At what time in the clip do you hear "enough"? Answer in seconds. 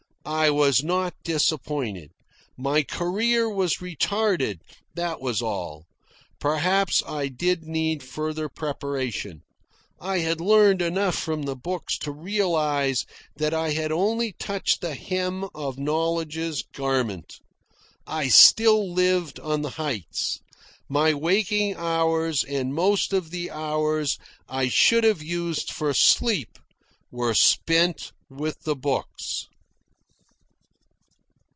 10.79-11.15